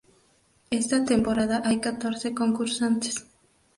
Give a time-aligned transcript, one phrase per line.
[0.71, 3.27] Esta temporada hay catorce concursantes.